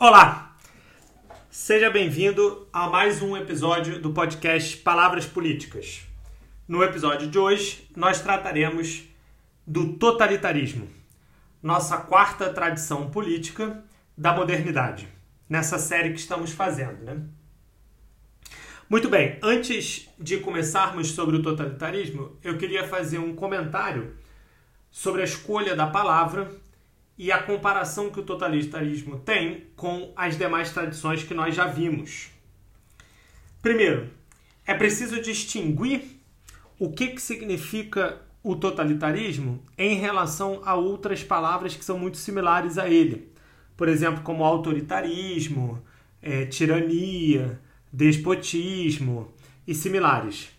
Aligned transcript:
Olá! 0.00 0.56
Seja 1.50 1.90
bem-vindo 1.90 2.68
a 2.72 2.88
mais 2.88 3.20
um 3.20 3.36
episódio 3.36 4.00
do 4.00 4.12
podcast 4.12 4.76
Palavras 4.76 5.26
Políticas. 5.26 6.06
No 6.68 6.84
episódio 6.84 7.26
de 7.26 7.36
hoje, 7.36 7.90
nós 7.96 8.20
trataremos 8.20 9.02
do 9.66 9.94
totalitarismo, 9.94 10.88
nossa 11.60 11.96
quarta 11.96 12.48
tradição 12.52 13.10
política 13.10 13.82
da 14.16 14.32
modernidade, 14.32 15.08
nessa 15.48 15.80
série 15.80 16.12
que 16.12 16.20
estamos 16.20 16.52
fazendo, 16.52 17.02
né? 17.02 17.20
Muito 18.88 19.08
bem, 19.08 19.36
antes 19.42 20.08
de 20.16 20.36
começarmos 20.38 21.10
sobre 21.10 21.34
o 21.34 21.42
totalitarismo, 21.42 22.38
eu 22.44 22.56
queria 22.56 22.86
fazer 22.86 23.18
um 23.18 23.34
comentário 23.34 24.16
sobre 24.92 25.22
a 25.22 25.24
escolha 25.24 25.74
da 25.74 25.88
palavra 25.88 26.48
e 27.18 27.32
a 27.32 27.42
comparação 27.42 28.10
que 28.10 28.20
o 28.20 28.22
totalitarismo 28.22 29.18
tem 29.18 29.66
com 29.74 30.12
as 30.14 30.38
demais 30.38 30.70
tradições 30.70 31.24
que 31.24 31.34
nós 31.34 31.54
já 31.54 31.66
vimos. 31.66 32.30
Primeiro, 33.60 34.08
é 34.64 34.72
preciso 34.72 35.20
distinguir 35.20 36.02
o 36.78 36.92
que, 36.92 37.08
que 37.08 37.20
significa 37.20 38.22
o 38.42 38.54
totalitarismo 38.54 39.60
em 39.76 39.96
relação 39.96 40.62
a 40.64 40.76
outras 40.76 41.24
palavras 41.24 41.74
que 41.74 41.84
são 41.84 41.98
muito 41.98 42.16
similares 42.18 42.78
a 42.78 42.88
ele. 42.88 43.32
Por 43.76 43.88
exemplo, 43.88 44.22
como 44.22 44.44
autoritarismo, 44.44 45.82
é, 46.22 46.46
tirania, 46.46 47.60
despotismo 47.92 49.32
e 49.66 49.74
similares. 49.74 50.50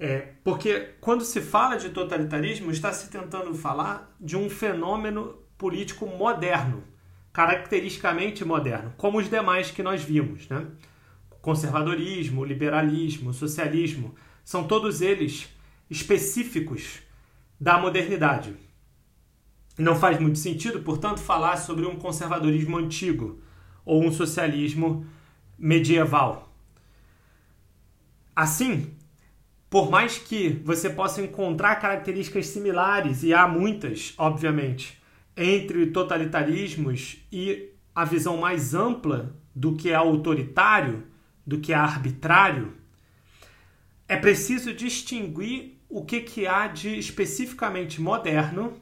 É, 0.00 0.28
porque 0.42 0.94
quando 1.00 1.24
se 1.24 1.40
fala 1.40 1.76
de 1.76 1.90
totalitarismo, 1.90 2.70
está 2.70 2.92
se 2.92 3.10
tentando 3.10 3.54
falar 3.54 4.14
de 4.18 4.36
um 4.36 4.48
fenômeno 4.48 5.43
político 5.56 6.06
moderno, 6.06 6.84
caracteristicamente 7.32 8.44
moderno, 8.44 8.92
como 8.96 9.18
os 9.18 9.28
demais 9.28 9.70
que 9.70 9.82
nós 9.82 10.02
vimos. 10.02 10.48
Né? 10.48 10.66
Conservadorismo, 11.40 12.44
liberalismo, 12.44 13.32
socialismo, 13.32 14.14
são 14.44 14.66
todos 14.66 15.00
eles 15.00 15.48
específicos 15.90 17.00
da 17.60 17.78
modernidade. 17.78 18.54
Não 19.76 19.96
faz 19.96 20.20
muito 20.20 20.38
sentido, 20.38 20.80
portanto, 20.80 21.20
falar 21.20 21.56
sobre 21.56 21.86
um 21.86 21.96
conservadorismo 21.96 22.76
antigo 22.76 23.40
ou 23.84 24.04
um 24.04 24.12
socialismo 24.12 25.06
medieval. 25.58 26.52
Assim, 28.34 28.94
por 29.68 29.90
mais 29.90 30.18
que 30.18 30.60
você 30.64 30.88
possa 30.88 31.20
encontrar 31.20 31.76
características 31.76 32.46
similares, 32.46 33.22
e 33.22 33.34
há 33.34 33.46
muitas, 33.48 34.14
obviamente, 34.16 35.02
entre 35.36 35.86
totalitarismos 35.86 37.18
e 37.30 37.70
a 37.94 38.04
visão 38.04 38.36
mais 38.36 38.74
ampla 38.74 39.36
do 39.54 39.76
que 39.76 39.90
é 39.90 39.94
autoritário, 39.94 41.04
do 41.46 41.60
que 41.60 41.72
é 41.72 41.76
arbitrário, 41.76 42.74
é 44.08 44.16
preciso 44.16 44.72
distinguir 44.72 45.78
o 45.88 46.04
que, 46.04 46.20
que 46.20 46.46
há 46.46 46.66
de 46.66 46.98
especificamente 46.98 48.00
moderno 48.00 48.80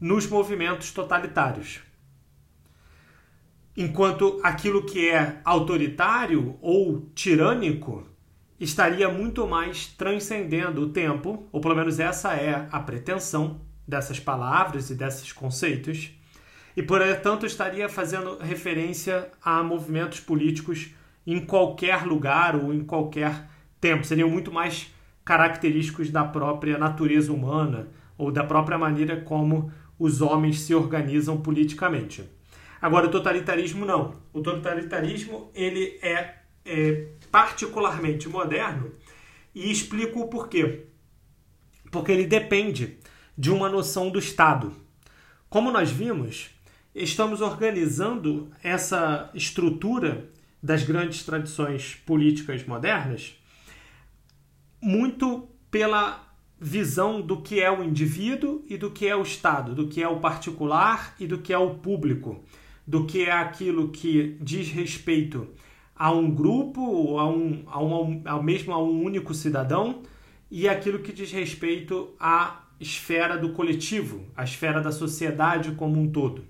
nos 0.00 0.26
movimentos 0.26 0.90
totalitários. 0.90 1.80
Enquanto 3.76 4.40
aquilo 4.42 4.86
que 4.86 5.08
é 5.08 5.40
autoritário 5.44 6.56
ou 6.62 7.10
tirânico 7.14 8.06
estaria 8.58 9.08
muito 9.08 9.46
mais 9.46 9.86
transcendendo 9.86 10.80
o 10.80 10.88
tempo, 10.88 11.46
ou 11.52 11.60
pelo 11.60 11.74
menos 11.74 12.00
essa 12.00 12.32
é 12.34 12.66
a 12.72 12.80
pretensão 12.80 13.60
dessas 13.86 14.18
palavras 14.18 14.90
e 14.90 14.94
desses 14.94 15.32
conceitos, 15.32 16.10
e 16.76 16.82
portanto 16.82 17.46
estaria 17.46 17.88
fazendo 17.88 18.38
referência 18.38 19.30
a 19.42 19.62
movimentos 19.62 20.20
políticos 20.20 20.90
em 21.26 21.44
qualquer 21.44 22.04
lugar 22.04 22.54
ou 22.54 22.72
em 22.72 22.84
qualquer 22.84 23.48
tempo, 23.80 24.04
seriam 24.04 24.28
muito 24.28 24.52
mais 24.52 24.92
característicos 25.24 26.10
da 26.10 26.24
própria 26.24 26.78
natureza 26.78 27.32
humana 27.32 27.88
ou 28.16 28.30
da 28.30 28.44
própria 28.44 28.78
maneira 28.78 29.20
como 29.20 29.72
os 29.98 30.20
homens 30.20 30.60
se 30.60 30.74
organizam 30.74 31.40
politicamente. 31.40 32.24
Agora, 32.80 33.06
o 33.06 33.10
totalitarismo 33.10 33.84
não. 33.84 34.14
O 34.32 34.40
totalitarismo 34.40 35.50
ele 35.54 35.98
é, 36.02 36.34
é 36.64 37.08
particularmente 37.32 38.28
moderno 38.28 38.92
e 39.54 39.70
explico 39.70 40.20
o 40.20 40.28
porquê. 40.28 40.84
Porque 41.90 42.12
ele 42.12 42.26
depende 42.26 42.98
de 43.36 43.50
uma 43.50 43.68
noção 43.68 44.10
do 44.10 44.18
Estado. 44.18 44.72
Como 45.48 45.70
nós 45.70 45.90
vimos, 45.90 46.50
estamos 46.94 47.40
organizando 47.40 48.50
essa 48.62 49.30
estrutura 49.34 50.28
das 50.62 50.82
grandes 50.82 51.22
tradições 51.22 51.94
políticas 51.94 52.64
modernas 52.64 53.36
muito 54.80 55.48
pela 55.70 56.24
visão 56.58 57.20
do 57.20 57.42
que 57.42 57.60
é 57.60 57.70
o 57.70 57.82
indivíduo 57.82 58.64
e 58.68 58.76
do 58.76 58.90
que 58.90 59.06
é 59.06 59.14
o 59.14 59.22
Estado, 59.22 59.74
do 59.74 59.88
que 59.88 60.02
é 60.02 60.08
o 60.08 60.20
particular 60.20 61.14
e 61.20 61.26
do 61.26 61.38
que 61.38 61.52
é 61.52 61.58
o 61.58 61.74
público, 61.74 62.42
do 62.86 63.04
que 63.04 63.24
é 63.24 63.32
aquilo 63.32 63.90
que 63.90 64.36
diz 64.40 64.68
respeito 64.70 65.48
a 65.94 66.12
um 66.12 66.30
grupo, 66.30 67.18
a 67.18 67.28
um, 67.28 67.64
a 67.66 67.82
um, 67.82 68.22
ao 68.24 68.42
mesmo 68.42 68.72
a 68.72 68.82
um 68.82 69.02
único 69.02 69.34
cidadão, 69.34 70.02
e 70.50 70.68
aquilo 70.68 71.00
que 71.00 71.12
diz 71.12 71.32
respeito 71.32 72.14
a 72.18 72.65
esfera 72.78 73.38
do 73.38 73.52
coletivo, 73.52 74.26
a 74.36 74.44
esfera 74.44 74.80
da 74.80 74.92
sociedade 74.92 75.72
como 75.72 76.00
um 76.00 76.10
todo. 76.10 76.44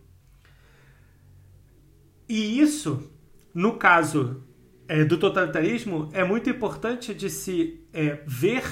E 2.29 2.61
isso, 2.61 3.11
no 3.55 3.77
caso 3.77 4.43
é, 4.89 5.05
do 5.05 5.17
totalitarismo, 5.17 6.11
é 6.13 6.25
muito 6.25 6.51
importante 6.51 7.15
de 7.15 7.31
se 7.31 7.85
é, 7.93 8.21
ver 8.27 8.65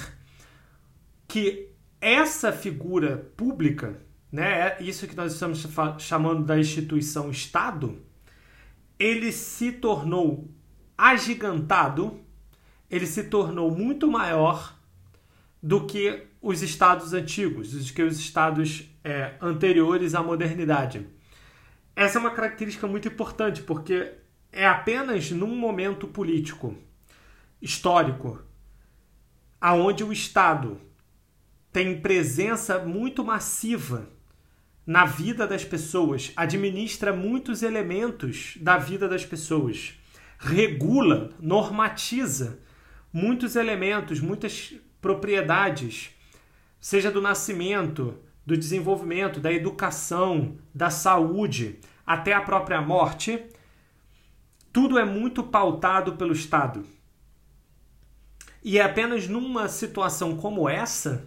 que 1.29 1.71
essa 2.01 2.53
figura 2.53 3.33
pública, 3.37 4.01
né, 4.31 4.77
é 4.79 4.83
isso 4.83 5.07
que 5.07 5.17
nós 5.17 5.33
estamos 5.33 5.67
chamando 5.99 6.45
da 6.45 6.59
instituição 6.59 7.31
Estado, 7.31 8.03
ele 8.99 9.33
se 9.33 9.73
tornou 9.73 10.51
agigantado, 10.97 12.21
ele 12.91 13.07
se 13.07 13.25
tornou 13.25 13.71
muito 13.71 14.07
maior 14.07 14.79
do 15.63 15.87
que 15.87 16.27
os 16.45 16.61
estados 16.61 17.15
antigos, 17.15 17.73
do 17.73 17.93
que 17.95 18.03
os 18.03 18.19
estados 18.19 18.85
é, 19.03 19.33
anteriores 19.41 20.15
à 20.15 20.23
modernidade. 20.23 21.07
Essa 21.97 22.19
é 22.19 22.21
uma 22.21 22.33
característica 22.33 22.87
muito 22.87 23.09
importante, 23.09 23.63
porque 23.63 24.13
é 24.53 24.67
apenas 24.67 25.31
num 25.31 25.57
momento 25.57 26.07
político, 26.07 26.77
histórico, 27.63 28.43
aonde 29.59 30.05
o 30.05 30.13
Estado 30.13 30.79
tem 31.73 31.99
presença 31.99 32.79
muito 32.79 33.25
massiva 33.25 34.07
na 34.87 35.07
vida 35.07 35.47
das 35.47 35.65
pessoas, 35.65 36.31
administra 36.37 37.11
muitos 37.11 37.63
elementos 37.63 38.59
da 38.61 38.77
vida 38.77 39.09
das 39.09 39.25
pessoas, 39.25 39.95
regula, 40.39 41.31
normatiza 41.41 42.61
muitos 43.11 43.57
elementos, 43.57 44.21
muitas 44.21 44.75
propriedades, 45.01 46.14
seja 46.85 47.11
do 47.11 47.23
nascimento, 47.23 48.15
do 48.45 48.59
desenvolvimento, 48.59 49.41
da 49.41 49.51
educação, 49.51 50.59
da 50.75 50.91
saúde, 50.91 51.81
até 52.07 52.35
a 52.35 52.43
própria 52.43 52.79
morte, 52.83 53.43
tudo 54.71 54.99
é 54.99 55.05
muito 55.07 55.43
pautado 55.43 56.13
pelo 56.17 56.35
Estado. 56.35 56.85
E 58.63 58.77
é 58.77 58.83
apenas 58.83 59.27
numa 59.27 59.67
situação 59.67 60.37
como 60.37 60.69
essa 60.69 61.27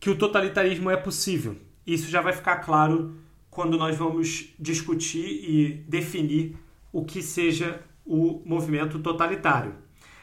que 0.00 0.08
o 0.08 0.16
totalitarismo 0.16 0.90
é 0.90 0.96
possível. 0.96 1.58
Isso 1.86 2.08
já 2.08 2.22
vai 2.22 2.32
ficar 2.32 2.56
claro 2.60 3.18
quando 3.50 3.76
nós 3.76 3.98
vamos 3.98 4.54
discutir 4.58 5.26
e 5.26 5.84
definir 5.86 6.56
o 6.90 7.04
que 7.04 7.22
seja 7.22 7.82
o 8.02 8.40
movimento 8.46 8.98
totalitário. 9.00 9.74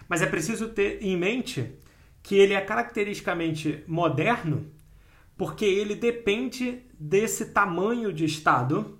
Mas 0.10 0.24
é 0.24 0.26
preciso 0.26 0.69
ter 0.69 0.98
em 1.00 1.16
mente 1.16 1.78
que 2.24 2.36
ele 2.36 2.54
é 2.54 2.62
caracteristicamente 2.62 3.84
moderno 3.86 4.72
porque 5.38 5.66
ele 5.66 5.96
depende 5.96 6.84
desse 6.98 7.48
tamanho 7.48 8.14
de 8.14 8.25
Estado 8.25 8.98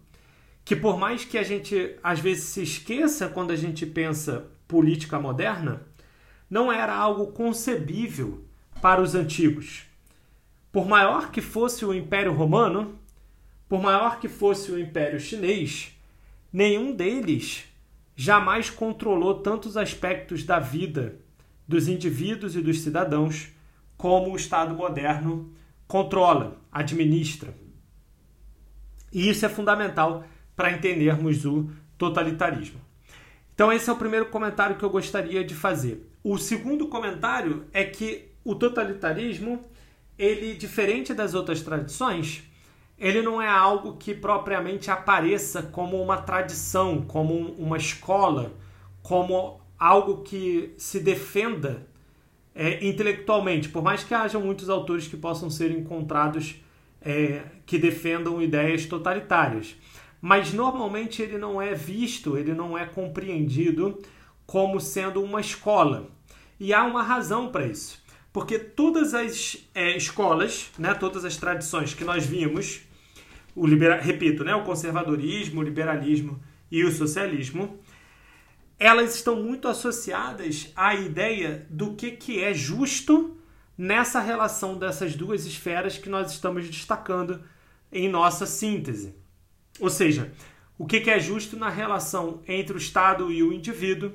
que 0.66 0.76
por 0.76 0.98
mais 0.98 1.26
que 1.26 1.38
a 1.38 1.44
gente 1.44 1.98
às 2.04 2.20
vezes 2.20 2.46
se 2.46 2.64
esqueça 2.64 3.28
quando 3.28 3.52
a 3.52 3.56
gente 3.56 3.86
pensa 3.86 4.48
política 4.68 5.20
moderna, 5.20 5.84
não 6.50 6.72
era 6.72 6.96
algo 6.96 7.28
concebível 7.28 8.46
para 8.82 9.02
os 9.02 9.14
antigos. 9.14 9.84
Por 10.72 10.88
maior 10.88 11.32
que 11.32 11.42
fosse 11.42 11.86
o 11.86 11.94
Império 11.94 12.34
Romano, 12.34 12.98
por 13.68 13.82
maior 13.82 14.20
que 14.20 14.28
fosse 14.28 14.72
o 14.72 14.80
Império 14.80 15.20
Chinês, 15.20 15.92
nenhum 16.52 16.96
deles 16.96 17.66
jamais 18.16 18.70
controlou 18.70 19.42
tantos 19.42 19.76
aspectos 19.76 20.44
da 20.44 20.60
vida 20.60 21.20
dos 21.68 21.88
indivíduos 21.88 22.56
e 22.56 22.62
dos 22.62 22.82
cidadãos, 22.82 23.50
como 23.98 24.32
o 24.32 24.36
Estado 24.36 24.74
moderno 24.74 25.52
controla, 25.88 26.62
administra. 26.72 27.54
E 29.12 29.30
isso 29.30 29.46
é 29.46 29.50
fundamental 29.50 30.26
para 30.56 30.72
entendermos 30.72 31.46
o 31.46 31.70
totalitarismo. 31.98 32.82
Então, 33.54 33.72
esse 33.72 33.90
é 33.90 33.94
o 33.94 33.98
primeiro 33.98 34.26
comentário 34.28 34.76
que 34.76 34.84
eu 34.84 34.90
gostaria 34.90 35.44
de 35.44 35.54
fazer. 35.54 36.10
O 36.24 36.38
segundo 36.38 36.88
comentário 36.88 37.66
é 37.72 37.84
que 37.84 38.32
o 38.44 38.56
totalitarismo, 38.56 39.62
ele, 40.18 40.56
diferente 40.56 41.14
das 41.14 41.34
outras 41.34 41.62
tradições, 41.62 42.44
ele 42.98 43.22
não 43.22 43.42
é 43.42 43.48
algo 43.48 43.98
que 43.98 44.14
propriamente 44.14 44.90
apareça 44.90 45.62
como 45.62 46.02
uma 46.02 46.18
tradição, 46.18 47.02
como 47.02 47.34
uma 47.58 47.78
escola, 47.78 48.52
como 49.02 49.62
algo 49.84 50.24
que 50.24 50.74
se 50.78 50.98
defenda 50.98 51.86
é, 52.56 52.88
intelectualmente, 52.88 53.68
por 53.68 53.84
mais 53.84 54.02
que 54.02 54.14
haja 54.14 54.40
muitos 54.40 54.70
autores 54.70 55.10
que 55.10 55.18
possam 55.18 55.50
ser 55.50 55.72
encontrados 55.72 56.56
é, 57.02 57.42
que 57.66 57.78
defendam 57.78 58.42
ideias 58.42 58.86
totalitárias. 58.86 59.76
Mas 60.22 60.54
normalmente 60.54 61.22
ele 61.22 61.38
não 61.38 61.62
é 61.62 61.74
visto, 61.74 62.38
ele 62.38 62.54
não 62.54 62.78
é 62.78 62.86
compreendido 62.86 64.00
como 64.46 64.80
sendo 64.80 65.22
uma 65.22 65.42
escola. 65.42 66.10
E 66.58 66.74
há 66.74 66.86
uma 66.86 67.04
razão 67.04 67.52
para 67.52 67.68
isso. 67.68 68.02
Porque 68.32 68.58
todas 68.58 69.14
as 69.14 69.68
é, 69.76 69.98
escolas, 69.98 70.72
né, 70.80 70.94
todas 70.94 71.26
as 71.26 71.36
tradições 71.36 71.94
que 71.94 72.06
nós 72.06 72.26
vimos, 72.26 72.84
o 73.54 73.68
libera 73.68 74.00
repito, 74.00 74.46
né, 74.46 74.56
o 74.56 74.64
conservadorismo, 74.64 75.60
o 75.60 75.64
liberalismo 75.64 76.40
e 76.72 76.86
o 76.86 76.92
socialismo, 76.92 77.83
elas 78.84 79.16
estão 79.16 79.42
muito 79.42 79.70
associadas 79.70 80.70
à 80.76 80.94
ideia 80.94 81.66
do 81.70 81.94
que, 81.94 82.12
que 82.12 82.44
é 82.44 82.54
justo 82.54 83.38
nessa 83.78 84.20
relação 84.20 84.78
dessas 84.78 85.16
duas 85.16 85.46
esferas 85.46 85.98
que 85.98 86.10
nós 86.10 86.34
estamos 86.34 86.68
destacando 86.68 87.42
em 87.90 88.10
nossa 88.10 88.46
síntese. 88.46 89.16
Ou 89.80 89.90
seja, 89.90 90.34
o 90.78 90.86
que, 90.86 91.00
que 91.00 91.10
é 91.10 91.18
justo 91.18 91.56
na 91.56 91.70
relação 91.70 92.42
entre 92.46 92.76
o 92.76 92.78
Estado 92.78 93.32
e 93.32 93.42
o 93.42 93.54
indivíduo, 93.54 94.12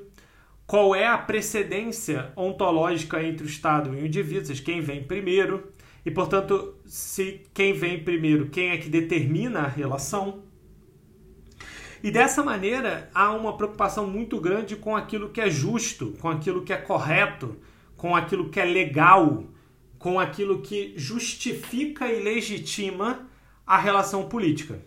qual 0.67 0.93
é 0.93 1.07
a 1.07 1.17
precedência 1.17 2.31
ontológica 2.35 3.23
entre 3.23 3.47
o 3.47 3.49
Estado 3.49 3.95
e 3.95 4.03
o 4.03 4.05
indivíduo, 4.05 4.41
ou 4.41 4.45
seja, 4.45 4.61
quem 4.61 4.81
vem 4.81 5.03
primeiro, 5.03 5.73
e 6.05 6.11
portanto, 6.11 6.75
se 6.85 7.41
quem 7.55 7.73
vem 7.73 8.03
primeiro, 8.03 8.49
quem 8.49 8.69
é 8.69 8.77
que 8.77 8.87
determina 8.87 9.61
a 9.61 9.67
relação. 9.67 10.43
E 12.01 12.09
dessa 12.11 12.43
maneira 12.43 13.09
há 13.13 13.31
uma 13.31 13.57
preocupação 13.57 14.07
muito 14.07 14.39
grande 14.39 14.75
com 14.75 14.95
aquilo 14.95 15.29
que 15.29 15.41
é 15.41 15.49
justo, 15.49 16.13
com 16.21 16.29
aquilo 16.29 16.63
que 16.63 16.71
é 16.71 16.77
correto, 16.77 17.57
com 17.97 18.15
aquilo 18.15 18.49
que 18.49 18.59
é 18.59 18.65
legal, 18.65 19.43
com 19.97 20.17
aquilo 20.17 20.61
que 20.61 20.93
justifica 20.95 22.07
e 22.07 22.23
legitima 22.23 23.27
a 23.67 23.77
relação 23.77 24.29
política. 24.29 24.81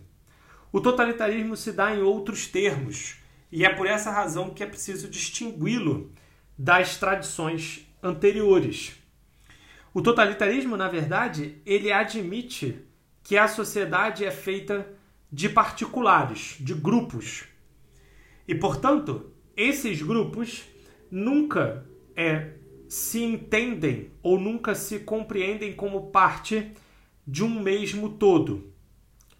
O 0.71 0.81
totalitarismo 0.81 1.55
se 1.55 1.71
dá 1.71 1.95
em 1.95 2.01
outros 2.01 2.47
termos, 2.47 3.17
e 3.51 3.63
é 3.63 3.69
por 3.69 3.85
essa 3.85 4.09
razão 4.09 4.49
que 4.49 4.63
é 4.63 4.65
preciso 4.65 5.07
distingui-lo 5.07 6.11
das 6.57 6.97
tradições 6.97 7.87
anteriores. 8.01 8.99
O 9.93 10.01
totalitarismo, 10.01 10.75
na 10.75 10.87
verdade, 10.87 11.61
ele 11.63 11.91
admite 11.91 12.79
que 13.21 13.37
a 13.37 13.47
sociedade 13.47 14.25
é 14.25 14.31
feita 14.31 14.87
de 15.33 15.49
particulares, 15.49 16.57
de 16.59 16.75
grupos. 16.75 17.45
E, 18.47 18.53
portanto, 18.53 19.31
esses 19.57 19.99
grupos 19.99 20.63
nunca 21.09 21.89
é, 22.15 22.51
se 22.87 23.23
entendem 23.23 24.11
ou 24.21 24.39
nunca 24.39 24.75
se 24.75 24.99
compreendem 24.99 25.73
como 25.73 26.11
parte 26.11 26.71
de 27.25 27.43
um 27.43 27.49
mesmo 27.49 28.09
todo. 28.09 28.71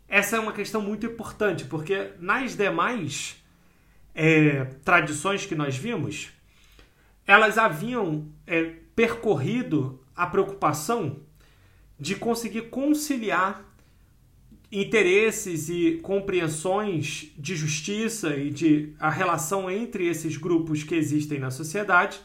Essa 0.08 0.38
é 0.38 0.40
uma 0.40 0.52
questão 0.52 0.82
muito 0.82 1.06
importante, 1.06 1.66
porque 1.66 2.14
nas 2.20 2.56
demais 2.56 3.36
é, 4.16 4.66
tradições 4.84 5.46
que 5.46 5.54
nós 5.54 5.78
vimos, 5.78 6.32
elas 7.28 7.60
haviam 7.60 8.32
é, 8.48 8.64
percorrido 8.96 10.04
a 10.16 10.26
preocupação 10.26 11.20
de 12.00 12.16
conseguir 12.16 12.72
conciliar 12.72 13.73
interesses 14.74 15.70
e 15.70 16.00
compreensões 16.02 17.32
de 17.38 17.56
justiça 17.56 18.36
e 18.36 18.50
de 18.50 18.94
a 19.00 19.10
relação 19.10 19.70
entre 19.70 20.08
esses 20.08 20.36
grupos 20.36 20.84
que 20.84 20.96
existem 20.96 21.40
na 21.40 21.52
sociedade 21.52 22.20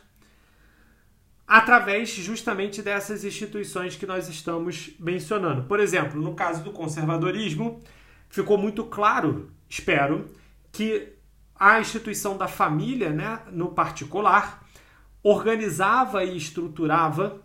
através 1.49 2.11
justamente 2.11 2.83
dessas 2.83 3.25
instituições 3.25 3.97
que 3.97 4.05
nós 4.05 4.29
estamos 4.29 4.91
mencionando. 5.01 5.65
Por 5.65 5.81
exemplo, 5.81 6.21
no 6.21 6.35
caso 6.35 6.63
do 6.63 6.73
conservadorismo, 6.73 7.83
ficou 8.29 8.59
muito 8.59 8.85
claro, 8.85 9.51
espero, 9.67 10.27
que 10.71 11.09
a 11.59 11.81
instituição 11.81 12.37
da 12.37 12.47
família, 12.47 13.11
né, 13.11 13.41
no 13.51 13.69
particular, 13.69 14.63
organizava 15.23 16.23
e 16.23 16.37
estruturava, 16.37 17.41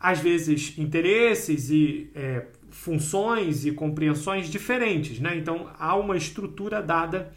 às 0.00 0.18
vezes, 0.18 0.76
interesses 0.76 1.70
e 1.70 2.10
é, 2.14 2.46
funções 2.74 3.64
e 3.64 3.70
compreensões 3.70 4.50
diferentes, 4.50 5.20
né? 5.20 5.36
Então 5.38 5.70
há 5.78 5.94
uma 5.94 6.16
estrutura 6.16 6.82
dada 6.82 7.32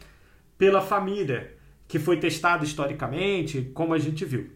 pela 0.58 0.82
família 0.82 1.56
que 1.86 1.98
foi 1.98 2.18
testada 2.18 2.64
historicamente, 2.64 3.70
como 3.72 3.94
a 3.94 3.98
gente 3.98 4.24
viu. 4.24 4.50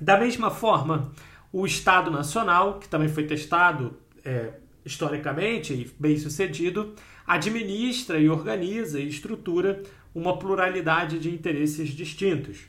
Da 0.00 0.18
mesma 0.18 0.50
forma, 0.50 1.12
o 1.52 1.66
Estado 1.66 2.10
Nacional, 2.10 2.78
que 2.78 2.88
também 2.88 3.08
foi 3.08 3.24
testado 3.24 3.98
é, 4.24 4.54
historicamente 4.84 5.74
e 5.74 5.90
bem 5.98 6.18
sucedido, 6.18 6.94
administra 7.26 8.18
e 8.18 8.28
organiza 8.28 8.98
e 8.98 9.06
estrutura 9.06 9.82
uma 10.14 10.38
pluralidade 10.38 11.18
de 11.18 11.30
interesses 11.30 11.90
distintos. 11.90 12.60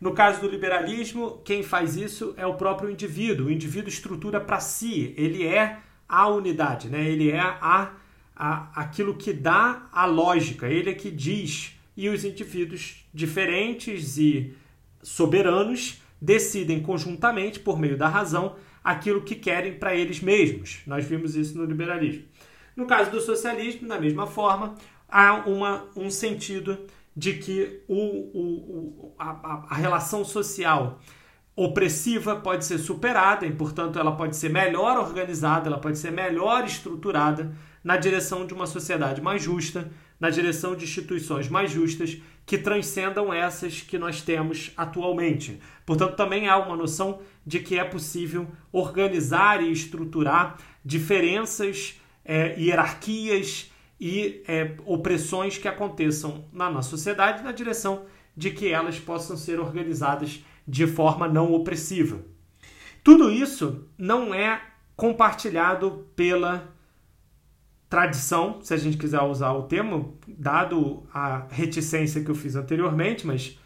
No 0.00 0.14
caso 0.14 0.40
do 0.40 0.48
liberalismo, 0.48 1.42
quem 1.44 1.64
faz 1.64 1.96
isso 1.96 2.32
é 2.36 2.46
o 2.46 2.54
próprio 2.54 2.88
indivíduo. 2.88 3.48
O 3.48 3.50
indivíduo 3.50 3.88
estrutura 3.88 4.40
para 4.40 4.60
si, 4.60 5.12
ele 5.16 5.44
é 5.44 5.80
a 6.08 6.28
unidade, 6.28 6.88
né? 6.88 7.06
Ele 7.06 7.30
é 7.30 7.40
a, 7.40 7.92
a, 8.34 8.80
aquilo 8.80 9.14
que 9.14 9.32
dá 9.32 9.88
a 9.92 10.06
lógica, 10.06 10.68
ele 10.68 10.90
é 10.90 10.94
que 10.94 11.10
diz. 11.10 11.74
E 11.96 12.08
os 12.08 12.24
indivíduos 12.24 13.04
diferentes 13.12 14.18
e 14.18 14.54
soberanos 15.02 16.00
decidem 16.20 16.80
conjuntamente, 16.80 17.58
por 17.58 17.78
meio 17.78 17.96
da 17.96 18.08
razão, 18.08 18.56
aquilo 18.82 19.22
que 19.22 19.34
querem 19.34 19.74
para 19.74 19.94
eles 19.94 20.20
mesmos. 20.20 20.80
Nós 20.86 21.04
vimos 21.04 21.34
isso 21.34 21.58
no 21.58 21.64
liberalismo. 21.64 22.24
No 22.76 22.86
caso 22.86 23.10
do 23.10 23.20
socialismo, 23.20 23.88
da 23.88 24.00
mesma 24.00 24.26
forma, 24.26 24.76
há 25.08 25.34
uma, 25.48 25.88
um 25.96 26.10
sentido 26.10 26.78
de 27.16 27.34
que 27.34 27.82
o, 27.88 27.96
o, 27.96 29.14
a, 29.18 29.66
a 29.70 29.74
relação 29.74 30.24
social 30.24 31.00
opressiva 31.58 32.36
pode 32.36 32.64
ser 32.64 32.78
superada 32.78 33.44
e, 33.44 33.52
portanto, 33.52 33.98
ela 33.98 34.12
pode 34.12 34.36
ser 34.36 34.48
melhor 34.48 34.96
organizada, 34.96 35.66
ela 35.66 35.78
pode 35.78 35.98
ser 35.98 36.12
melhor 36.12 36.64
estruturada 36.64 37.52
na 37.82 37.96
direção 37.96 38.46
de 38.46 38.54
uma 38.54 38.64
sociedade 38.64 39.20
mais 39.20 39.42
justa, 39.42 39.90
na 40.20 40.30
direção 40.30 40.76
de 40.76 40.84
instituições 40.84 41.48
mais 41.48 41.72
justas 41.72 42.16
que 42.46 42.56
transcendam 42.56 43.34
essas 43.34 43.80
que 43.80 43.98
nós 43.98 44.22
temos 44.22 44.70
atualmente. 44.76 45.58
Portanto, 45.84 46.14
também 46.14 46.48
há 46.48 46.56
uma 46.56 46.76
noção 46.76 47.18
de 47.44 47.58
que 47.58 47.76
é 47.76 47.82
possível 47.82 48.46
organizar 48.70 49.60
e 49.60 49.72
estruturar 49.72 50.58
diferenças, 50.84 52.00
é, 52.24 52.54
hierarquias 52.56 53.72
e 54.00 54.44
é, 54.46 54.76
opressões 54.86 55.58
que 55.58 55.66
aconteçam 55.66 56.44
na 56.52 56.70
nossa 56.70 56.90
sociedade 56.90 57.42
na 57.42 57.50
direção 57.50 58.04
de 58.36 58.52
que 58.52 58.68
elas 58.68 59.00
possam 59.00 59.36
ser 59.36 59.58
organizadas 59.58 60.44
de 60.68 60.86
forma 60.86 61.26
não 61.26 61.52
opressiva. 61.54 62.20
Tudo 63.02 63.30
isso 63.30 63.88
não 63.96 64.34
é 64.34 64.60
compartilhado 64.94 66.06
pela 66.14 66.74
tradição, 67.88 68.60
se 68.60 68.74
a 68.74 68.76
gente 68.76 68.98
quiser 68.98 69.22
usar 69.22 69.52
o 69.52 69.62
termo, 69.62 70.18
dado 70.26 71.06
a 71.12 71.46
reticência 71.50 72.22
que 72.22 72.30
eu 72.30 72.34
fiz 72.34 72.54
anteriormente, 72.54 73.26
mas 73.26 73.58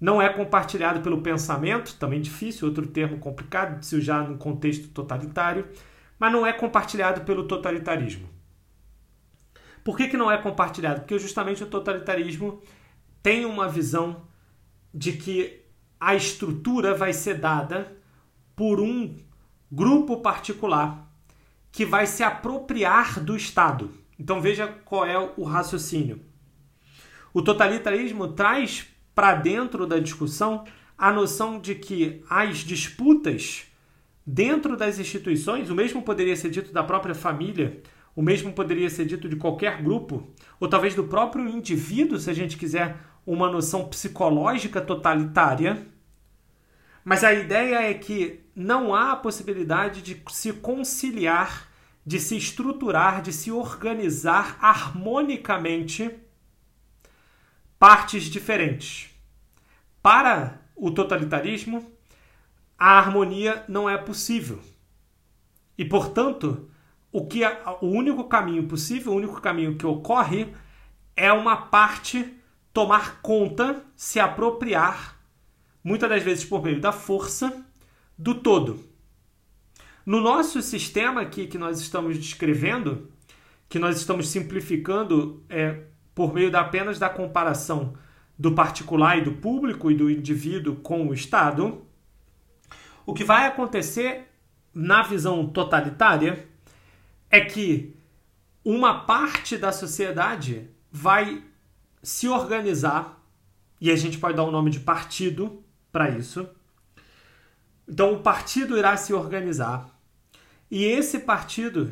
não 0.00 0.22
é 0.22 0.28
compartilhado 0.30 1.00
pelo 1.00 1.20
pensamento, 1.20 1.96
também 1.98 2.20
difícil, 2.20 2.66
outro 2.66 2.86
termo 2.86 3.18
complicado 3.18 3.80
de 3.80 3.86
se 3.86 3.96
usar 3.96 4.26
no 4.26 4.38
contexto 4.38 4.88
totalitário, 4.88 5.68
mas 6.18 6.32
não 6.32 6.46
é 6.46 6.52
compartilhado 6.52 7.20
pelo 7.22 7.46
totalitarismo. 7.46 8.26
Por 9.84 9.96
que, 9.96 10.08
que 10.08 10.16
não 10.16 10.30
é 10.30 10.38
compartilhado? 10.38 11.00
Porque 11.00 11.18
justamente 11.18 11.62
o 11.62 11.66
totalitarismo 11.66 12.62
tem 13.22 13.44
uma 13.44 13.68
visão 13.68 14.22
de 14.94 15.12
que 15.12 15.67
a 16.00 16.14
estrutura 16.14 16.94
vai 16.94 17.12
ser 17.12 17.34
dada 17.34 17.96
por 18.54 18.80
um 18.80 19.16
grupo 19.70 20.18
particular 20.18 21.10
que 21.70 21.84
vai 21.84 22.06
se 22.06 22.22
apropriar 22.22 23.20
do 23.20 23.36
Estado. 23.36 23.90
Então 24.18 24.40
veja 24.40 24.66
qual 24.84 25.04
é 25.06 25.18
o 25.36 25.44
raciocínio. 25.44 26.20
O 27.32 27.42
totalitarismo 27.42 28.28
traz 28.28 28.86
para 29.14 29.34
dentro 29.34 29.86
da 29.86 29.98
discussão 29.98 30.64
a 30.96 31.12
noção 31.12 31.60
de 31.60 31.74
que 31.74 32.24
as 32.28 32.58
disputas 32.58 33.66
dentro 34.26 34.76
das 34.76 34.98
instituições, 34.98 35.70
o 35.70 35.74
mesmo 35.74 36.02
poderia 36.02 36.36
ser 36.36 36.50
dito 36.50 36.72
da 36.72 36.82
própria 36.82 37.14
família 37.14 37.82
o 38.18 38.22
mesmo 38.22 38.52
poderia 38.52 38.90
ser 38.90 39.04
dito 39.04 39.28
de 39.28 39.36
qualquer 39.36 39.80
grupo, 39.80 40.28
ou 40.58 40.66
talvez 40.66 40.92
do 40.92 41.04
próprio 41.04 41.48
indivíduo, 41.48 42.18
se 42.18 42.28
a 42.28 42.32
gente 42.32 42.56
quiser 42.56 42.96
uma 43.28 43.50
noção 43.50 43.86
psicológica 43.86 44.80
totalitária. 44.80 45.86
Mas 47.04 47.22
a 47.22 47.34
ideia 47.34 47.82
é 47.82 47.92
que 47.92 48.40
não 48.56 48.94
há 48.94 49.12
a 49.12 49.16
possibilidade 49.16 50.00
de 50.00 50.22
se 50.30 50.54
conciliar, 50.54 51.68
de 52.06 52.18
se 52.18 52.38
estruturar, 52.38 53.20
de 53.20 53.30
se 53.30 53.52
organizar 53.52 54.56
harmonicamente 54.62 56.10
partes 57.78 58.24
diferentes. 58.24 59.10
Para 60.02 60.62
o 60.74 60.90
totalitarismo, 60.90 61.86
a 62.78 62.96
harmonia 62.96 63.62
não 63.68 63.90
é 63.90 63.98
possível. 63.98 64.58
E, 65.76 65.84
portanto, 65.84 66.70
o, 67.12 67.26
que 67.26 67.42
o 67.82 67.88
único 67.88 68.24
caminho 68.24 68.66
possível, 68.66 69.12
o 69.12 69.16
único 69.16 69.38
caminho 69.42 69.76
que 69.76 69.84
ocorre 69.84 70.54
é 71.14 71.30
uma 71.30 71.56
parte 71.56 72.37
tomar 72.72 73.20
conta, 73.20 73.84
se 73.96 74.20
apropriar, 74.20 75.18
muitas 75.82 76.08
das 76.08 76.22
vezes 76.22 76.44
por 76.44 76.62
meio 76.62 76.80
da 76.80 76.92
força, 76.92 77.64
do 78.16 78.34
todo. 78.34 78.84
No 80.04 80.20
nosso 80.20 80.62
sistema 80.62 81.20
aqui 81.20 81.46
que 81.46 81.58
nós 81.58 81.80
estamos 81.80 82.16
descrevendo, 82.16 83.10
que 83.68 83.78
nós 83.78 83.96
estamos 83.96 84.28
simplificando 84.28 85.44
é, 85.48 85.82
por 86.14 86.32
meio 86.32 86.50
da, 86.50 86.60
apenas 86.60 86.98
da 86.98 87.08
comparação 87.08 87.94
do 88.38 88.52
particular 88.52 89.18
e 89.18 89.22
do 89.22 89.32
público 89.32 89.90
e 89.90 89.94
do 89.94 90.10
indivíduo 90.10 90.76
com 90.76 91.08
o 91.08 91.14
Estado, 91.14 91.82
o 93.04 93.12
que 93.12 93.24
vai 93.24 93.46
acontecer 93.46 94.28
na 94.72 95.02
visão 95.02 95.46
totalitária 95.46 96.46
é 97.30 97.40
que 97.40 97.96
uma 98.64 99.00
parte 99.00 99.56
da 99.56 99.72
sociedade 99.72 100.70
vai 100.90 101.42
se 102.02 102.28
organizar, 102.28 103.22
e 103.80 103.90
a 103.90 103.96
gente 103.96 104.18
pode 104.18 104.36
dar 104.36 104.44
o 104.44 104.48
um 104.48 104.52
nome 104.52 104.70
de 104.70 104.80
partido 104.80 105.62
para 105.92 106.10
isso. 106.10 106.48
Então, 107.88 108.12
o 108.12 108.20
partido 108.20 108.76
irá 108.76 108.96
se 108.96 109.12
organizar, 109.12 109.88
e 110.70 110.84
esse 110.84 111.20
partido 111.20 111.90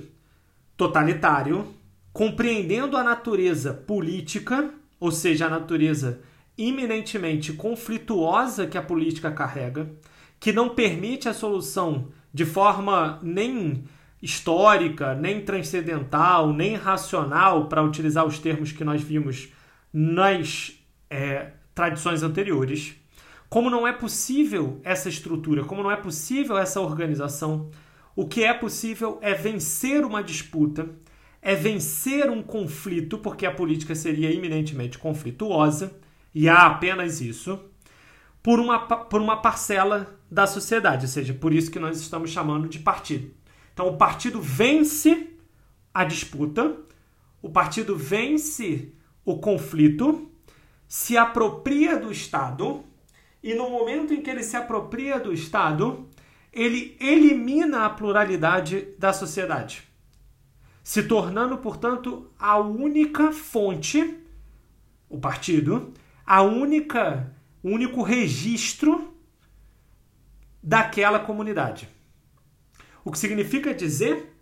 totalitário, 0.76 1.74
compreendendo 2.12 2.96
a 2.96 3.04
natureza 3.04 3.72
política, 3.72 4.70
ou 5.00 5.10
seja, 5.10 5.46
a 5.46 5.50
natureza 5.50 6.20
iminentemente 6.56 7.52
conflituosa 7.52 8.66
que 8.66 8.78
a 8.78 8.82
política 8.82 9.30
carrega, 9.30 9.90
que 10.38 10.52
não 10.52 10.70
permite 10.70 11.28
a 11.28 11.34
solução 11.34 12.08
de 12.32 12.44
forma 12.44 13.18
nem 13.22 13.84
histórica, 14.22 15.14
nem 15.14 15.42
transcendental, 15.42 16.52
nem 16.52 16.74
racional, 16.74 17.68
para 17.68 17.82
utilizar 17.82 18.26
os 18.26 18.38
termos 18.38 18.72
que 18.72 18.84
nós 18.84 19.02
vimos 19.02 19.48
nas 19.98 20.78
é, 21.08 21.52
tradições 21.74 22.22
anteriores. 22.22 22.94
Como 23.48 23.70
não 23.70 23.88
é 23.88 23.94
possível 23.94 24.78
essa 24.84 25.08
estrutura, 25.08 25.64
como 25.64 25.82
não 25.82 25.90
é 25.90 25.96
possível 25.96 26.58
essa 26.58 26.82
organização, 26.82 27.70
o 28.14 28.28
que 28.28 28.44
é 28.44 28.52
possível 28.52 29.18
é 29.22 29.32
vencer 29.32 30.04
uma 30.04 30.22
disputa, 30.22 30.90
é 31.40 31.54
vencer 31.54 32.28
um 32.28 32.42
conflito, 32.42 33.16
porque 33.16 33.46
a 33.46 33.50
política 33.50 33.94
seria 33.94 34.30
iminentemente 34.30 34.98
conflituosa, 34.98 35.96
e 36.34 36.46
há 36.46 36.66
apenas 36.66 37.22
isso, 37.22 37.58
por 38.42 38.60
uma, 38.60 38.78
por 38.78 39.22
uma 39.22 39.38
parcela 39.38 40.14
da 40.30 40.46
sociedade, 40.46 41.06
ou 41.06 41.10
seja, 41.10 41.32
por 41.32 41.54
isso 41.54 41.70
que 41.70 41.78
nós 41.78 41.98
estamos 41.98 42.30
chamando 42.30 42.68
de 42.68 42.80
partido. 42.80 43.30
Então, 43.72 43.88
o 43.88 43.96
partido 43.96 44.42
vence 44.42 45.30
a 45.94 46.04
disputa, 46.04 46.76
o 47.40 47.48
partido 47.48 47.96
vence 47.96 48.92
o 49.26 49.38
conflito, 49.38 50.30
se 50.86 51.16
apropria 51.16 51.98
do 51.98 52.12
Estado, 52.12 52.84
e 53.42 53.52
no 53.54 53.68
momento 53.68 54.14
em 54.14 54.22
que 54.22 54.30
ele 54.30 54.44
se 54.44 54.56
apropria 54.56 55.18
do 55.18 55.32
Estado, 55.32 56.08
ele 56.52 56.96
elimina 57.00 57.84
a 57.84 57.90
pluralidade 57.90 58.94
da 58.96 59.12
sociedade, 59.12 59.82
se 60.82 61.02
tornando, 61.02 61.58
portanto, 61.58 62.30
a 62.38 62.56
única 62.56 63.32
fonte, 63.32 64.16
o 65.08 65.18
partido, 65.18 65.92
a 66.24 66.42
única, 66.42 67.34
o 67.64 67.70
único 67.70 68.02
registro 68.02 69.12
daquela 70.62 71.18
comunidade. 71.18 71.88
O 73.04 73.10
que 73.10 73.18
significa 73.18 73.74
dizer 73.74 74.32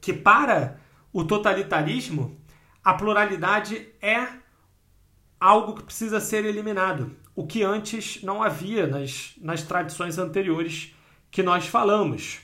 que 0.00 0.12
para 0.12 0.80
o 1.12 1.24
totalitarismo 1.24 2.39
a 2.84 2.94
pluralidade 2.94 3.88
é 4.00 4.26
algo 5.38 5.74
que 5.74 5.84
precisa 5.84 6.20
ser 6.20 6.44
eliminado, 6.44 7.16
o 7.34 7.46
que 7.46 7.62
antes 7.62 8.22
não 8.22 8.42
havia 8.42 8.86
nas, 8.86 9.32
nas 9.38 9.62
tradições 9.62 10.18
anteriores 10.18 10.94
que 11.30 11.42
nós 11.42 11.66
falamos. 11.66 12.40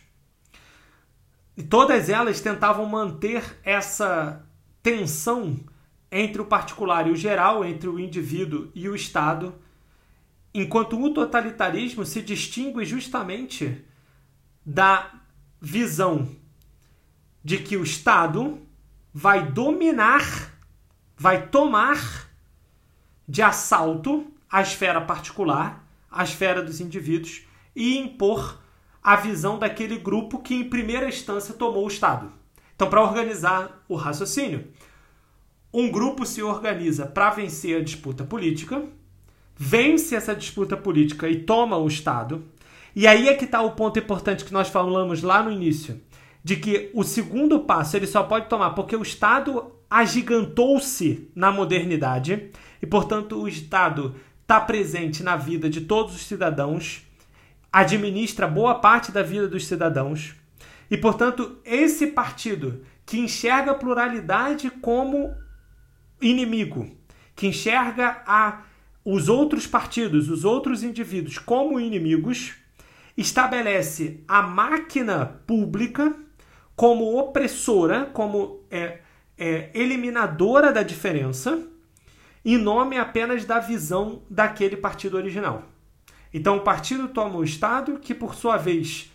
E 1.57 1.63
todas 1.63 2.09
elas 2.09 2.41
tentavam 2.41 2.87
manter 2.87 3.59
essa 3.65 4.47
tensão 4.83 5.59
entre 6.11 6.41
o 6.41 6.47
particular 6.47 7.07
e 7.07 7.11
o 7.11 7.17
geral, 7.17 7.65
entre 7.65 7.89
o 7.89 7.99
indivíduo 7.99 8.71
e 8.75 8.89
o 8.89 8.95
Estado, 8.95 9.55
enquanto 10.55 11.03
o 11.03 11.13
totalitarismo 11.13 12.05
se 12.05 12.23
distingue 12.23 12.85
justamente 12.85 13.85
da 14.65 15.13
visão 15.61 16.29
de 17.43 17.59
que 17.59 17.77
o 17.77 17.83
Estado 17.83 18.66
vai 19.19 19.51
dominar, 19.51 20.53
vai 21.17 21.47
tomar 21.49 22.29
de 23.27 23.41
assalto 23.41 24.27
a 24.47 24.61
esfera 24.61 25.01
particular, 25.01 25.89
a 26.11 26.23
esfera 26.23 26.63
dos 26.63 26.83
indivíduos 26.83 27.41
e 27.75 27.97
impor 27.97 28.61
a 29.03 29.17
visão 29.17 29.59
daquele 29.59 29.97
grupo 29.97 30.41
que 30.41 30.55
em 30.55 30.69
primeira 30.69 31.09
instância 31.09 31.55
tomou 31.55 31.87
o 31.87 31.89
Estado. 31.89 32.31
Então, 32.75 32.91
para 32.91 33.01
organizar 33.01 33.83
o 33.89 33.95
raciocínio, 33.95 34.69
um 35.73 35.91
grupo 35.91 36.27
se 36.27 36.43
organiza 36.43 37.07
para 37.07 37.31
vencer 37.31 37.81
a 37.81 37.83
disputa 37.83 38.23
política, 38.23 38.85
vence 39.57 40.15
essa 40.15 40.37
disputa 40.37 40.77
política 40.77 41.27
e 41.27 41.41
toma 41.41 41.79
o 41.79 41.89
Estado, 41.89 42.45
e 42.95 43.07
aí 43.07 43.29
é 43.29 43.35
que 43.35 43.47
está 43.47 43.63
o 43.63 43.73
ponto 43.73 43.99
importante 43.99 44.45
que 44.45 44.53
nós 44.53 44.69
falamos 44.69 45.23
lá 45.23 45.43
no 45.43 45.51
início, 45.51 46.03
de 46.47 46.55
que 46.55 46.93
o 46.95 47.03
segundo 47.03 47.59
passo 47.59 47.97
ele 47.97 48.07
só 48.07 48.23
pode 48.23 48.49
tomar 48.49 48.71
porque 48.71 48.95
o 48.95 49.03
Estado 49.03 49.73
agigantou-se 49.91 51.29
na 51.35 51.51
modernidade 51.51 52.53
e, 52.81 52.87
portanto, 52.87 53.43
o 53.43 53.49
Estado 53.49 54.15
está 54.43 54.61
presente 54.61 55.25
na 55.25 55.35
vida 55.35 55.69
de 55.69 55.81
todos 55.81 56.15
os 56.15 56.25
cidadãos, 56.25 57.03
administra 57.73 58.47
boa 58.47 58.77
parte 58.77 59.11
da 59.11 59.25
vida 59.25 59.49
dos 59.49 59.67
cidadãos 59.67 60.37
e, 60.89 60.97
portanto, 60.97 61.59
esse 61.65 62.07
partido 62.07 62.85
que 63.05 63.19
enxerga 63.19 63.73
a 63.73 63.75
pluralidade 63.75 64.71
como 64.71 65.35
inimigo, 66.23 66.97
que 67.35 67.49
enxerga 67.49 68.23
a, 68.25 68.63
os 69.05 69.29
outros 69.29 69.67
partidos, 69.67 70.31
os 70.31 70.45
outros 70.45 70.85
indivíduos 70.85 71.39
como 71.39 71.81
inimigos, 71.81 72.55
estabelece 73.17 74.23
a 74.29 74.43
máquina 74.43 75.27
pública 75.45 76.15
como 76.77 77.19
opressora, 77.19 78.05
como 78.13 78.61
é, 78.71 78.99
é, 79.37 79.71
eliminadora 79.75 80.73
da 80.73 80.83
diferença, 80.83 81.67
em 82.45 82.59
nome 82.59 82.99
apenas 82.99 83.45
da 83.45 83.59
visão 83.59 84.23
daquele 84.31 84.77
partido 84.77 85.17
original. 85.17 85.65
Então 86.33 86.59
o 86.59 86.61
partido 86.61 87.09
toma 87.09 87.39
o 87.39 87.45
Estado, 87.45 87.99
que 87.99 88.15
por 88.15 88.35
sua 88.35 88.57
vez, 88.57 89.11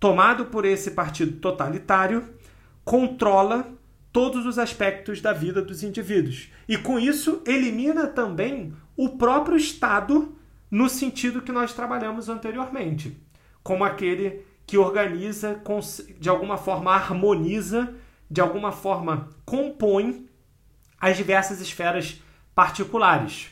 tomado 0.00 0.46
por 0.46 0.64
esse 0.64 0.92
partido 0.92 1.36
totalitário, 1.38 2.24
controla 2.84 3.68
todos 4.10 4.46
os 4.46 4.58
aspectos 4.58 5.20
da 5.20 5.32
vida 5.32 5.60
dos 5.60 5.82
indivíduos. 5.82 6.50
E 6.66 6.78
com 6.78 6.98
isso 6.98 7.42
elimina 7.46 8.06
também 8.06 8.72
o 8.96 9.10
próprio 9.10 9.56
Estado 9.56 10.34
no 10.70 10.88
sentido 10.88 11.42
que 11.42 11.52
nós 11.52 11.74
trabalhamos 11.74 12.28
anteriormente 12.28 13.24
como 13.66 13.82
aquele 13.82 14.45
que 14.66 14.76
organiza, 14.76 15.60
de 16.18 16.28
alguma 16.28 16.56
forma 16.56 16.92
harmoniza, 16.92 17.94
de 18.28 18.40
alguma 18.40 18.72
forma 18.72 19.30
compõe 19.44 20.28
as 20.98 21.16
diversas 21.16 21.60
esferas 21.60 22.20
particulares. 22.54 23.50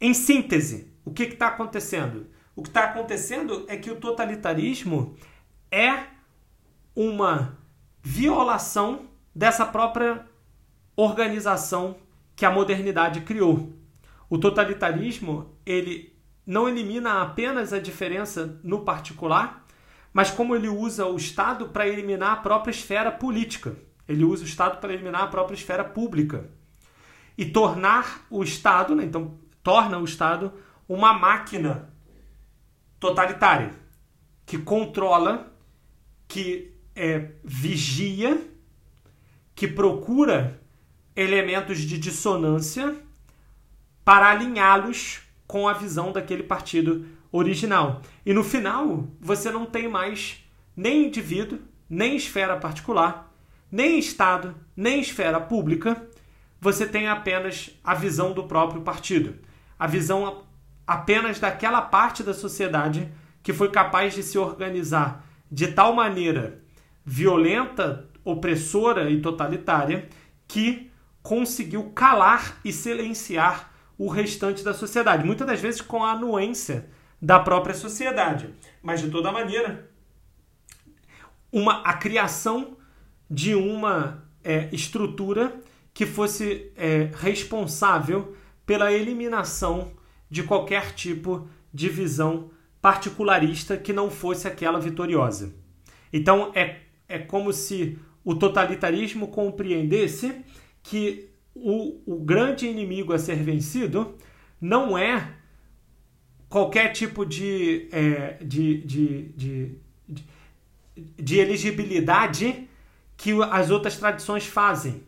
Em 0.00 0.12
síntese, 0.12 0.92
o 1.04 1.10
que 1.10 1.22
está 1.22 1.48
acontecendo? 1.48 2.26
O 2.54 2.62
que 2.62 2.68
está 2.68 2.84
acontecendo 2.84 3.64
é 3.68 3.76
que 3.76 3.90
o 3.90 3.96
totalitarismo 3.96 5.16
é 5.70 6.04
uma 6.94 7.58
violação 8.02 9.06
dessa 9.34 9.64
própria 9.64 10.26
organização 10.96 11.96
que 12.34 12.44
a 12.44 12.50
modernidade 12.50 13.20
criou. 13.22 13.72
O 14.28 14.38
totalitarismo 14.38 15.54
ele 15.64 16.16
não 16.46 16.68
elimina 16.68 17.22
apenas 17.22 17.72
a 17.72 17.78
diferença 17.78 18.58
no 18.62 18.80
particular, 18.80 19.65
mas 20.16 20.30
como 20.30 20.56
ele 20.56 20.66
usa 20.66 21.04
o 21.04 21.14
Estado 21.14 21.68
para 21.68 21.86
eliminar 21.86 22.32
a 22.32 22.36
própria 22.36 22.70
esfera 22.70 23.12
política. 23.12 23.76
Ele 24.08 24.24
usa 24.24 24.44
o 24.44 24.46
Estado 24.46 24.80
para 24.80 24.90
eliminar 24.90 25.24
a 25.24 25.26
própria 25.26 25.54
esfera 25.54 25.84
pública 25.84 26.48
e 27.36 27.44
tornar 27.44 28.26
o 28.30 28.42
Estado, 28.42 28.94
né, 28.94 29.04
então 29.04 29.38
torna 29.62 29.98
o 29.98 30.06
Estado 30.06 30.54
uma 30.88 31.12
máquina 31.12 31.90
totalitária 32.98 33.74
que 34.46 34.56
controla, 34.56 35.52
que 36.26 36.72
é, 36.94 37.32
vigia, 37.44 38.40
que 39.54 39.68
procura 39.68 40.62
elementos 41.14 41.80
de 41.80 41.98
dissonância 41.98 42.96
para 44.02 44.30
alinhá-los 44.30 45.20
com 45.46 45.68
a 45.68 45.74
visão 45.74 46.10
daquele 46.10 46.42
partido 46.42 47.04
original. 47.36 48.02
E 48.24 48.32
no 48.32 48.42
final, 48.42 49.08
você 49.20 49.50
não 49.50 49.66
tem 49.66 49.88
mais 49.88 50.44
nem 50.76 51.06
indivíduo, 51.06 51.58
nem 51.88 52.16
esfera 52.16 52.56
particular, 52.56 53.32
nem 53.70 53.98
Estado, 53.98 54.54
nem 54.76 55.00
esfera 55.00 55.40
pública. 55.40 56.06
Você 56.60 56.86
tem 56.86 57.08
apenas 57.08 57.70
a 57.84 57.94
visão 57.94 58.32
do 58.32 58.44
próprio 58.44 58.82
partido, 58.82 59.34
a 59.78 59.86
visão 59.86 60.44
apenas 60.86 61.38
daquela 61.38 61.82
parte 61.82 62.22
da 62.22 62.32
sociedade 62.32 63.12
que 63.42 63.52
foi 63.52 63.70
capaz 63.70 64.14
de 64.14 64.22
se 64.22 64.38
organizar 64.38 65.24
de 65.50 65.68
tal 65.68 65.94
maneira 65.94 66.60
violenta, 67.04 68.08
opressora 68.24 69.08
e 69.08 69.20
totalitária 69.20 70.08
que 70.48 70.90
conseguiu 71.22 71.90
calar 71.90 72.58
e 72.64 72.72
silenciar 72.72 73.72
o 73.98 74.08
restante 74.08 74.62
da 74.62 74.74
sociedade, 74.74 75.24
muitas 75.24 75.46
das 75.46 75.60
vezes 75.60 75.80
com 75.80 76.04
a 76.04 76.12
anuência 76.12 76.88
da 77.20 77.38
própria 77.40 77.74
sociedade. 77.74 78.50
Mas 78.82 79.00
de 79.00 79.10
toda 79.10 79.32
maneira, 79.32 79.90
uma, 81.50 81.82
a 81.82 81.94
criação 81.94 82.76
de 83.30 83.54
uma 83.54 84.24
é, 84.44 84.68
estrutura 84.72 85.60
que 85.92 86.06
fosse 86.06 86.70
é, 86.76 87.10
responsável 87.14 88.36
pela 88.64 88.92
eliminação 88.92 89.92
de 90.30 90.42
qualquer 90.42 90.94
tipo 90.94 91.48
de 91.72 91.88
visão 91.88 92.50
particularista 92.80 93.76
que 93.76 93.92
não 93.92 94.10
fosse 94.10 94.46
aquela 94.46 94.78
vitoriosa. 94.78 95.54
Então 96.12 96.52
é, 96.54 96.80
é 97.08 97.18
como 97.18 97.52
se 97.52 97.98
o 98.24 98.34
totalitarismo 98.34 99.28
compreendesse 99.28 100.44
que 100.82 101.30
o, 101.54 102.00
o 102.06 102.24
grande 102.24 102.66
inimigo 102.66 103.12
a 103.12 103.18
ser 103.18 103.36
vencido 103.36 104.16
não 104.60 104.96
é 104.96 105.32
qualquer 106.56 106.90
tipo 106.90 107.26
de, 107.26 107.86
é, 107.92 108.38
de, 108.42 108.78
de, 108.78 109.28
de, 109.36 109.78
de, 110.08 110.24
de 110.96 111.38
elegibilidade 111.38 112.66
que 113.14 113.32
as 113.50 113.68
outras 113.68 113.98
tradições 113.98 114.46
fazem. 114.46 115.02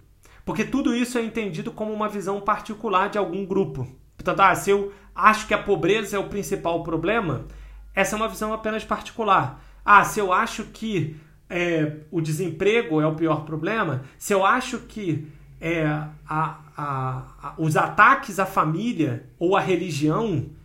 Porque 0.45 0.63
tudo 0.63 0.95
isso 0.95 1.17
é 1.17 1.23
entendido 1.23 1.73
como 1.73 1.91
uma 1.91 2.07
visão 2.07 2.39
particular 2.39 3.09
de 3.09 3.17
algum 3.17 3.47
grupo. 3.47 3.89
Portanto, 4.15 4.41
ah, 4.41 4.55
se 4.55 4.69
eu 4.69 4.93
acho 5.15 5.47
que 5.47 5.55
a 5.55 5.63
pobreza 5.63 6.17
é 6.17 6.21
o 6.21 6.29
principal 6.29 6.83
problema, 6.83 7.47
essa 7.95 8.15
é 8.15 8.19
uma 8.19 8.29
visão 8.29 8.53
apenas 8.53 8.85
particular. 8.85 9.65
Ah, 9.83 10.05
se 10.05 10.21
eu 10.21 10.35
acho 10.35 10.65
que 10.65 11.17
é, 11.49 12.01
o 12.11 12.21
desemprego 12.21 13.01
é 13.01 13.07
o 13.07 13.15
pior 13.15 13.47
problema, 13.47 14.03
se 14.19 14.35
eu 14.35 14.45
acho 14.45 14.81
que 14.81 15.27
é, 15.59 15.87
a, 15.87 16.11
a, 16.29 17.23
a, 17.43 17.55
os 17.57 17.75
ataques 17.75 18.39
à 18.39 18.45
família 18.45 19.31
ou 19.39 19.57
à 19.57 19.61
religião 19.61 20.58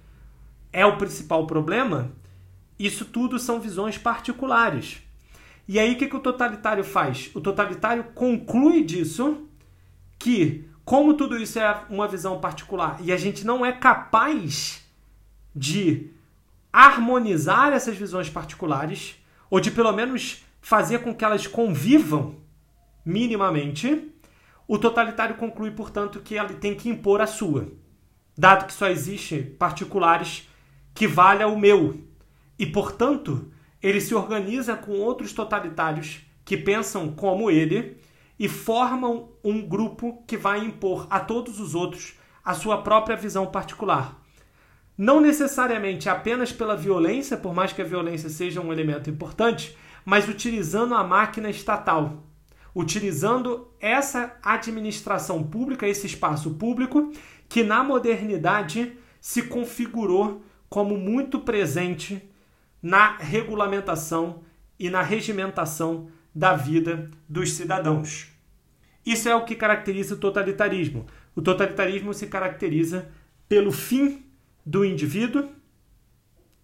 é 0.73 0.85
o 0.85 0.97
principal 0.97 1.45
problema, 1.47 2.11
isso 2.77 3.05
tudo 3.05 3.37
são 3.37 3.61
visões 3.61 3.97
particulares. 3.97 5.01
E 5.67 5.79
aí 5.79 5.93
o 5.93 5.97
que, 5.97 6.07
que 6.07 6.15
o 6.15 6.19
totalitário 6.19 6.83
faz? 6.83 7.29
O 7.33 7.39
totalitário 7.39 8.03
conclui 8.15 8.83
disso 8.83 9.47
que, 10.19 10.67
como 10.83 11.13
tudo 11.13 11.37
isso 11.37 11.59
é 11.59 11.85
uma 11.89 12.07
visão 12.07 12.41
particular 12.41 12.97
e 13.01 13.11
a 13.11 13.17
gente 13.17 13.45
não 13.45 13.65
é 13.65 13.71
capaz 13.71 14.83
de 15.55 16.09
harmonizar 16.71 17.71
essas 17.71 17.95
visões 17.95 18.29
particulares, 18.29 19.15
ou 19.49 19.59
de 19.59 19.69
pelo 19.69 19.91
menos 19.91 20.43
fazer 20.59 20.99
com 20.99 21.13
que 21.13 21.23
elas 21.23 21.45
convivam 21.45 22.35
minimamente, 23.05 24.11
o 24.67 24.79
totalitário 24.79 25.35
conclui, 25.35 25.69
portanto, 25.69 26.19
que 26.19 26.33
ele 26.35 26.55
tem 26.55 26.73
que 26.73 26.89
impor 26.89 27.21
a 27.21 27.27
sua, 27.27 27.67
dado 28.35 28.65
que 28.65 28.73
só 28.73 28.87
existe 28.87 29.39
particulares 29.59 30.49
que 30.93 31.07
valha 31.07 31.47
o 31.47 31.57
meu. 31.57 31.99
E, 32.57 32.65
portanto, 32.65 33.51
ele 33.81 33.99
se 33.99 34.13
organiza 34.15 34.75
com 34.75 34.93
outros 34.93 35.33
totalitários 35.33 36.21
que 36.45 36.55
pensam 36.55 37.11
como 37.11 37.49
ele 37.49 37.97
e 38.39 38.47
formam 38.47 39.29
um 39.43 39.61
grupo 39.61 40.23
que 40.27 40.37
vai 40.37 40.59
impor 40.59 41.07
a 41.09 41.19
todos 41.19 41.59
os 41.59 41.75
outros 41.75 42.15
a 42.43 42.53
sua 42.53 42.81
própria 42.81 43.15
visão 43.15 43.45
particular. 43.47 44.21
Não 44.97 45.19
necessariamente 45.19 46.07
apenas 46.07 46.51
pela 46.51 46.75
violência, 46.75 47.37
por 47.37 47.53
mais 47.53 47.73
que 47.73 47.81
a 47.81 47.85
violência 47.85 48.29
seja 48.29 48.61
um 48.61 48.71
elemento 48.71 49.09
importante, 49.09 49.75
mas 50.05 50.27
utilizando 50.27 50.93
a 50.93 51.03
máquina 51.03 51.49
estatal, 51.49 52.23
utilizando 52.75 53.71
essa 53.79 54.37
administração 54.43 55.43
pública, 55.43 55.87
esse 55.87 56.05
espaço 56.05 56.51
público, 56.51 57.11
que 57.49 57.63
na 57.63 57.83
modernidade 57.83 58.97
se 59.19 59.43
configurou 59.43 60.43
como 60.73 60.97
muito 60.97 61.39
presente 61.39 62.27
na 62.81 63.15
regulamentação 63.17 64.41
e 64.79 64.89
na 64.89 65.03
regimentação 65.03 66.09
da 66.33 66.55
vida 66.55 67.11
dos 67.29 67.53
cidadãos. 67.53 68.31
Isso 69.05 69.29
é 69.29 69.35
o 69.35 69.45
que 69.45 69.53
caracteriza 69.53 70.15
o 70.15 70.17
totalitarismo. 70.17 71.05
O 71.35 71.43
totalitarismo 71.43 72.11
se 72.11 72.25
caracteriza 72.25 73.07
pelo 73.47 73.71
fim 73.71 74.25
do 74.65 74.83
indivíduo 74.83 75.47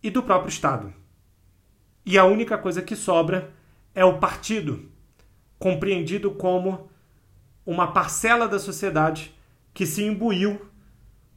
e 0.02 0.10
do 0.10 0.24
próprio 0.24 0.50
Estado. 0.50 0.92
E 2.04 2.18
a 2.18 2.26
única 2.26 2.58
coisa 2.58 2.82
que 2.82 2.96
sobra 2.96 3.54
é 3.94 4.04
o 4.04 4.18
partido, 4.18 4.90
compreendido 5.60 6.32
como 6.32 6.90
uma 7.64 7.92
parcela 7.92 8.48
da 8.48 8.58
sociedade 8.58 9.36
que 9.72 9.86
se 9.86 10.04
imbuiu 10.04 10.60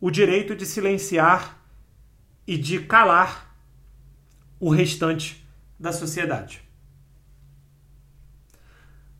o 0.00 0.10
direito 0.10 0.56
de 0.56 0.64
silenciar 0.64 1.61
e 2.46 2.56
de 2.56 2.80
calar 2.80 3.54
o 4.58 4.70
restante 4.70 5.46
da 5.78 5.92
sociedade. 5.92 6.62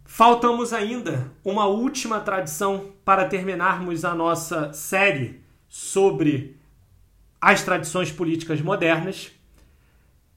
Faltamos 0.04 0.72
ainda 0.72 1.32
uma 1.42 1.66
última 1.66 2.20
tradição 2.20 2.92
para 3.04 3.24
terminarmos 3.24 4.04
a 4.04 4.14
nossa 4.14 4.72
série 4.72 5.42
sobre 5.68 6.56
as 7.40 7.62
tradições 7.62 8.12
políticas 8.12 8.60
modernas. 8.60 9.32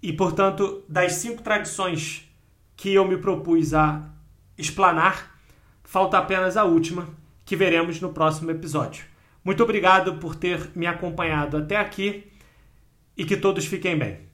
E, 0.02 0.14
portanto, 0.14 0.84
das 0.88 1.14
cinco 1.14 1.44
tradições 1.44 2.28
que 2.76 2.94
eu 2.94 3.06
me 3.06 3.18
propus 3.18 3.74
a 3.74 4.10
explanar, 4.58 5.38
falta 5.84 6.18
apenas 6.18 6.58
a 6.58 6.64
última, 6.64 7.08
que 7.44 7.56
veremos 7.56 8.00
no 8.00 8.14
próximo 8.14 8.52
episódio. 8.52 9.06
Muito 9.44 9.62
obrigado 9.62 10.16
por 10.16 10.36
ter 10.36 10.72
me 10.74 10.88
acompanhado 10.88 11.58
até 11.58 11.76
aqui 11.76 12.32
e 13.18 13.26
que 13.26 13.38
todos 13.38 13.66
fiquem 13.66 13.98
bem. 13.98 14.25